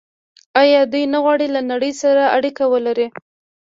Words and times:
آیا 0.61 0.81
دوی 0.91 1.03
نه 1.13 1.19
غواړي 1.23 1.47
له 1.55 1.61
نړۍ 1.71 1.91
سره 2.01 2.23
اړیکه 2.37 2.63
ولري؟ 2.69 3.07